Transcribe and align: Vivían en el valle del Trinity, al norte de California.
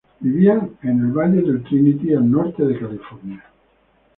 Vivían 0.19 0.77
en 0.81 0.99
el 0.99 1.11
valle 1.11 1.43
del 1.43 1.61
Trinity, 1.63 2.15
al 2.15 2.31
norte 2.31 2.65
de 2.65 2.79
California. 2.79 3.43